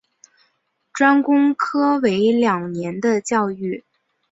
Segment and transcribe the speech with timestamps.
[0.91, 3.85] 专攻科为两年的教育。